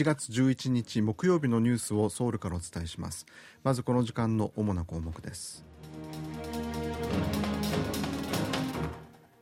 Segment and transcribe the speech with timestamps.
[0.00, 3.26] 1月11日木曜日のニュースをソウルからお伝えします。
[3.62, 5.62] まずこの時間の主な項目です。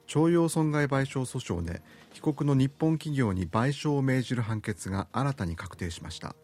[0.09, 1.81] 徴用損害賠償訴訟で
[2.13, 6.35] 被告の日本企業に賠償を命じる判決が新たに確定しました。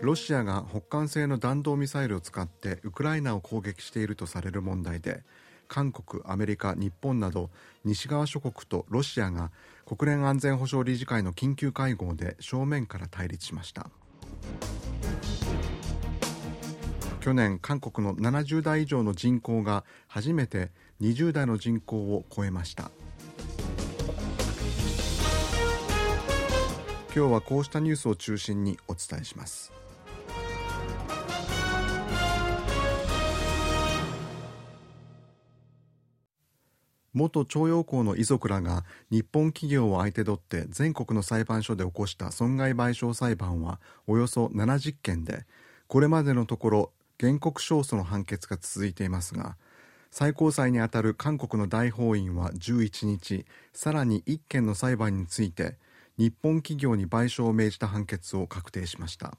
[0.00, 5.24] ロシアが北韓製の弾道ミサイルを使ってウクライナを攻撃しているとされる問題で
[5.72, 7.48] 韓国、アメリカ、日本など
[7.82, 9.50] 西側諸国とロシアが
[9.86, 13.88] 国連安全保障理事会の緊急会合で正面から対立しました。
[17.20, 22.90] 去年韓国の70代以上の人口が初めて20代の人口を超えました。
[27.16, 29.72] 今日はこうしたニュースを中心にお伝えします。
[37.14, 45.44] 元徴用工の遺族らが日本企業を相手取って全国の裁判所で起こした損害賠償裁判はおよそ70件で
[45.88, 49.56] これまでのところ原告勝訴の判決が続いていますが
[50.10, 55.76] 最高裁にあたる韓国の大法院は11日さらに1件の裁判について
[56.18, 59.38] 日本企業に賠償を命じた判決を確定しました。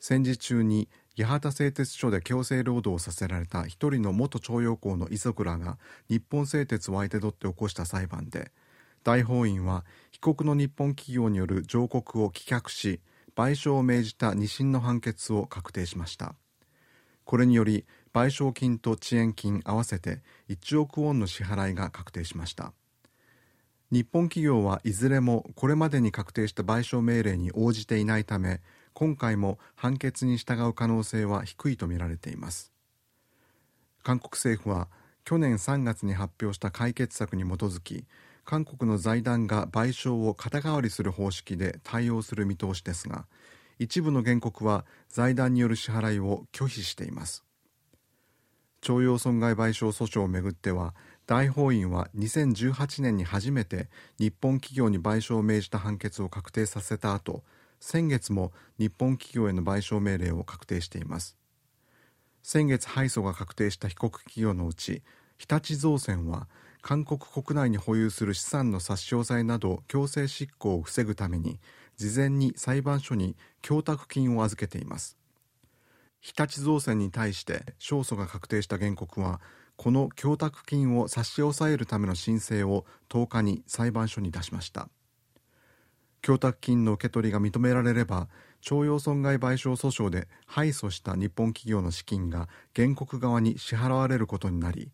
[0.00, 0.88] 戦時中に
[1.18, 8.52] 八幡製鉄所で強制労働させられた一人の元徴用工の遺族らが日本製鉄を相手取って起こした裁判で
[9.02, 13.00] 大法院は被告の日本企業による上告を棄却し
[13.36, 16.34] 賠償を命じた2審の判決を確定しました。
[17.24, 22.72] これにより賠償金と遅延金合わせて1億ウォンの支払いが確定しました。
[23.90, 28.60] 日本企業はいずれもこれまでに確定した賠償命令に応じていないため
[29.00, 32.70] 今回も判決に従う可能性は低いとみられています。
[34.02, 34.88] 韓国政府は
[35.24, 38.04] 去年3月に発表した解決策に基づき
[38.44, 43.24] 韓国の財団が賠償を肩代わりする方式で対応する見通しですが
[43.78, 47.42] 一部の原告は財団による支払いを拒否しています。
[48.82, 50.94] 徴用損害賠償訴訟をめぐっては
[51.26, 53.88] 大法院は2018年に初めて
[54.18, 57.44] 日本企業に賠償を命じた判決を確定させた後
[57.80, 61.36] 先月も日本企業への賠償命令を確定しています。
[62.42, 65.02] 先月敗訴が確定した被告企業のうち
[65.38, 66.48] 日立造船は
[66.82, 71.58] 韓国国内に保有する資産の差し押さえなど強制執行を防ぐために
[71.96, 75.18] 事前に裁判所に供託金を預けています。
[76.20, 79.40] 日立造船に対して勝訴が確定した原告は
[79.76, 84.90] この供託金を差し押さえるための申請を10日に裁判所に出しました。
[86.22, 88.28] 供託金の受け取りが認められれば
[88.60, 94.90] 徴用損害賠償訴訟で敗訴した日本企業の資金が原告側に支払われることになり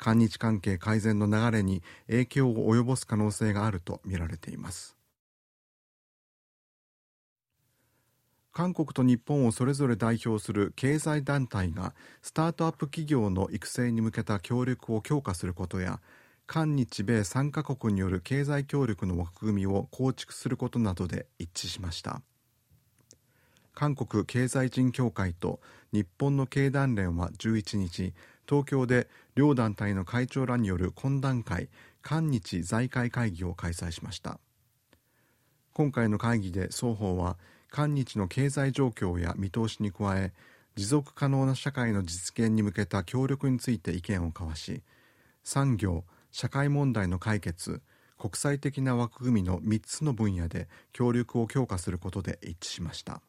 [0.00, 4.96] 韓日関係改善の流れに影響を及ぼす可能性があるとみられています。
[8.52, 16.00] 韓国と日本をそれぞれ代表する経済団体がスタートアップ企業の育成に向けた協力を強化することや
[16.52, 22.22] 韓日米3カ国による経済協力の枠組みを構築することなどで一致しました。
[23.72, 25.60] 韓国経済人協会と
[25.92, 28.14] 日本の経団連は11日
[28.48, 29.06] 東京で
[29.36, 31.68] 両団体の会長らによる懇談会
[32.02, 34.40] 韓日財界会議を開催しました。
[35.72, 37.38] 今回の会議で双方は
[37.70, 40.32] 韓日の経済状況や見通しに加え
[40.74, 44.82] 持続可能な社会の実現に向けた協力について意見を交わし
[45.44, 47.82] 産業社会問題の解決
[48.18, 53.22] 国際的な枠組みの3つの分野で協力を強化することで一致しました。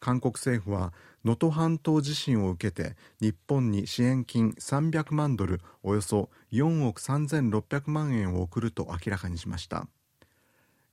[0.00, 0.92] 韓国政府は
[1.24, 9.88] 能登半島地震を受けて日本に支援金300万ドルおよそ4億3600万円を送ると明らかにしました。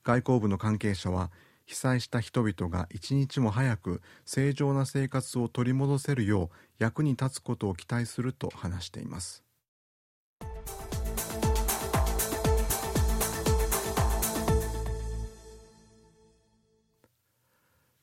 [0.02, 1.30] 外交部の関係者は
[1.66, 9.42] 被災した人々が一日も早く正常な生活を取り戻せるよう役に立つことを期待すると話しています。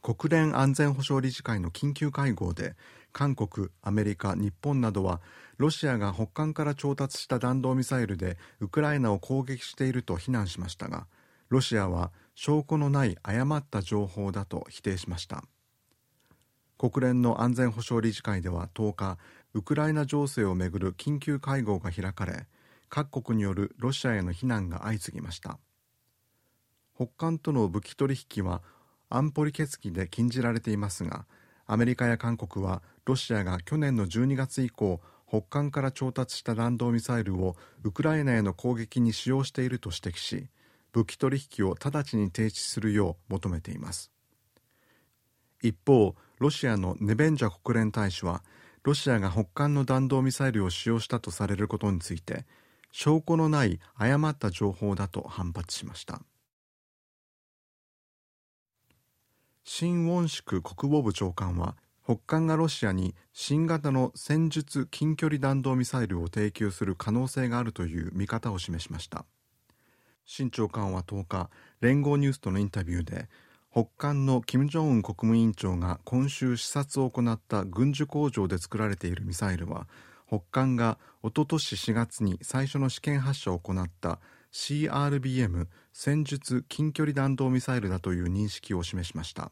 [0.03, 2.75] 国連安全保障理事会の緊急会合で
[3.13, 5.21] 韓国、アメリカ、日本などは
[5.57, 11.07] ロシアが北韓から調達した弾道ミサイルでウクライナを攻撃していると非難しましたが
[11.47, 15.43] ロシアは証拠のない誤った情報だと否定しました。
[16.77, 19.17] 国連の安全保障理事会では10日
[19.53, 22.47] ウクライナ情勢をめぐる緊急会合が開かれ
[22.89, 25.59] 各国によるロシアへの非難が相次ぎました。
[26.95, 28.61] 北韓との武器取引は
[29.09, 31.25] 安保理決議で禁じられていますが
[31.65, 40.47] アメリカや韓国はロシアが去年の12月以降北韓から調達した弾道ミサイルをウクライナへの攻撃に使用していると指摘し
[40.93, 44.11] 武器取引を直ちに停止するよう求めています。
[45.61, 48.43] 一方ロシアのネベンジャ国連大使は
[48.83, 52.45] ロシアが北韓の弾道ミサイルを使用したとされることについて
[52.91, 56.21] 証拠のない誤った情報だと反発しました。
[59.63, 69.25] 新ウォンシク国防部長官は北韓がロシアに新型の戦術近距離弾道ミサイルを提供する可能性があるという見方を示しました。
[70.25, 71.49] 新長官は10日
[71.81, 73.27] 連合ニュースとのインタビューで
[73.71, 79.87] 北韓の金正恩国務委員長が今週視察を行った軍需工場で作られているミサイルは
[80.27, 84.19] 北韓がおととし4月に最初の試験発射を行った
[84.51, 89.51] CRBM 戦術近距離弾道ミサイルだという認識を示しました。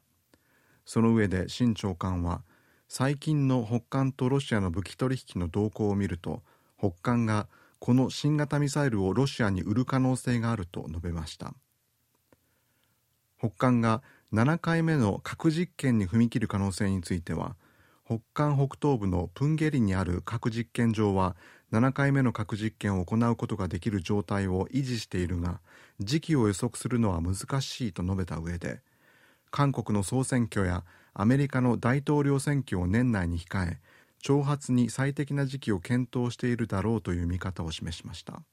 [0.86, 2.44] その上で新長官は
[2.88, 6.42] 最近の北韓とロシアの武器取引の動向を見ると
[6.78, 7.48] 北韓が
[7.82, 11.56] この新型ミサイルをロシアに売る可能性があると述べました。
[13.40, 17.56] 北韓が7回目の核実験に踏み切る可能性については
[18.06, 21.36] 北韓北東部のプンゲリにある核実験場は
[21.74, 25.60] 7回目の核実験を行うことができる状態を維持しているが
[26.00, 28.82] 時期を予測するのは難しいと述べた上で
[29.50, 30.84] 韓国の総選挙や
[31.16, 33.80] アメリカの大統領選挙を年内に控え
[34.22, 38.44] 挑発に最適な時期を検討しているだろうという見方を示しました。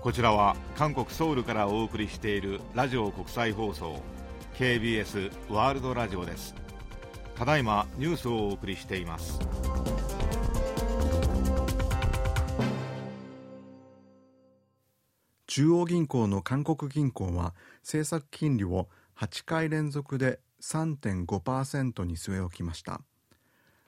[0.00, 4.00] こちらは韓国ソウルからお送りしているラジオ国際放送
[4.54, 6.54] KBS ワールドラジオです。
[7.34, 9.38] ただいまニュースをお送りしています。
[15.58, 17.52] 中央銀行の韓国銀行は
[17.82, 18.86] 政策金利を
[19.18, 23.00] 8回連続で3.5%に据え置きました。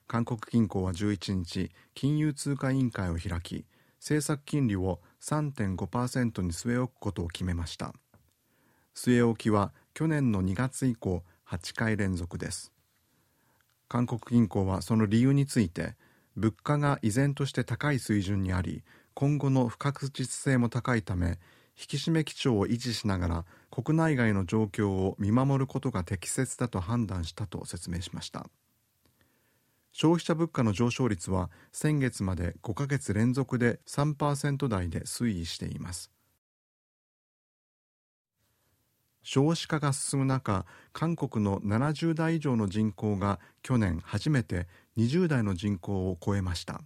[0.08, 3.66] 韓国銀行は11日金融通貨委員会を開き
[4.00, 7.94] 政策金利を3.5%に据え置くことを決めました。
[8.96, 12.72] 据え置きは去年の2月以降8回連続です。
[13.86, 15.94] 韓国銀行はその理由について
[16.34, 18.82] 物価が依然として高い水準にあり
[19.14, 21.38] 今後の不確実性も高いため
[21.80, 28.50] 引き締め基調を維持しながら国内外の状況を見守ることが適切だと判断したと説明しました。
[29.90, 36.10] 消費者物価の上昇率は先月まで5ヶ月連続で3%台で推移しています。
[39.22, 44.66] 少子化が進む中韓国の70代以上の人口が去年初めて
[44.98, 46.82] 20代の人口を超えました。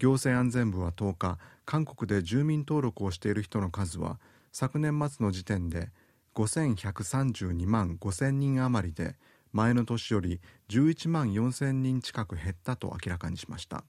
[0.00, 4.18] 行政安全部は10日韓国で住民登録をしている人の数は
[4.50, 5.90] 昨年末の時点で
[6.34, 9.16] 5132万5000人余りで
[9.52, 13.84] 前の年より11万4000人近く減ったと明らかにしました。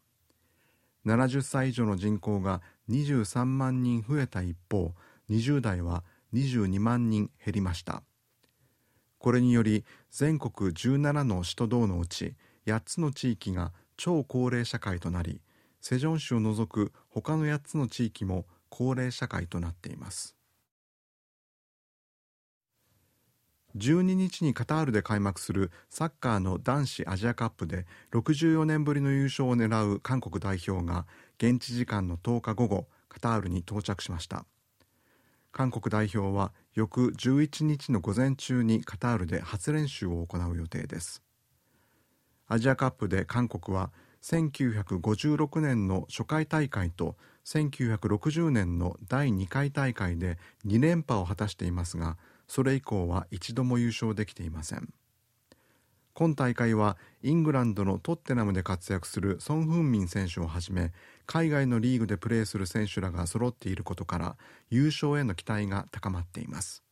[1.06, 4.94] 70歳以上の人口が23万人増えた一方
[5.30, 6.04] 20代は
[6.34, 8.04] 22万人減りました。
[9.18, 12.36] これにより全国17の首都道のうち
[12.66, 15.40] 8つの地域が超高齢社会となり
[15.82, 20.36] セジョン市を除く他の8つの地域も高齢社会となっています。
[23.76, 31.06] 12日にカタールで開幕するサッカーの男子アジアカップで64年ぶりの優勝を狙う韓国代表が
[31.38, 34.46] 現地時間の10日午後カタールに到着しました。
[35.52, 41.22] 韓国代表は翌11日の午前中にカタールで初練習を行う予定です。
[42.48, 54.94] アジアカップで韓国は1956年の初回大会と1960年の第2回大会で2連覇を果たしていますがそれ以降は一度も優勝できていません。
[56.14, 60.92] 今大会はイングランドのトッテナムで活躍するソン・フンミン選手をはじめ
[61.26, 64.36] 海外のリーグでプレーする選手らが揃っていることから
[64.70, 66.84] 優勝への期待が高まっています。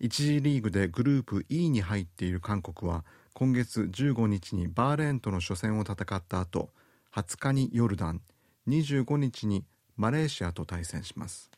[0.00, 3.04] 1次リーグでグループ E に入っている韓国は
[3.38, 6.70] 今月15日にバーレーンとの初戦を戦った後
[7.14, 8.20] 20日にヨルダン
[8.66, 9.64] 25日に
[9.96, 11.48] マレーシアと対戦します。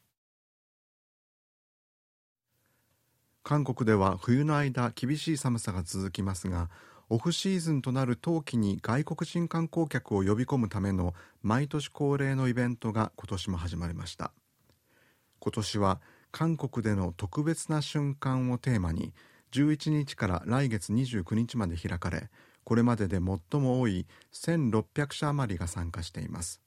[3.42, 6.68] 韓国では冬の間厳しい寒さが続きますが
[7.08, 14.32] オフシーズンとなる冬季に外国人観光客を呼び込むための毎年恒例のイベントが今年も始まりました。
[15.38, 19.14] 今年は韓国での特別な瞬間をテーマに
[19.52, 22.30] 11日から来月29日まで開かれ
[22.64, 26.60] これまでで最も多い1600社余りが参加しています。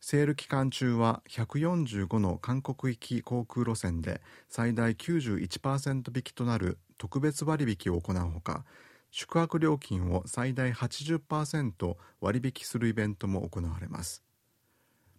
[0.00, 8.64] セール期間中は145の韓国行き航空路線で最大91%引きとなる特別割引を行うほか
[9.12, 14.24] 宿泊料金を最大80%割引するイベントも行われます。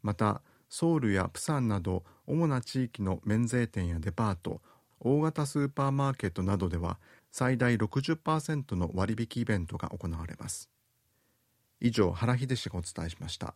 [0.02, 4.62] またソウルやプサンなど主な地域の免税店やデパート
[5.04, 6.98] 大型スーパーマーケットなどでは
[7.32, 10.70] 最大60%の割引イベントが行われます。
[11.80, 13.56] 以上原秀氏がお伝えしました。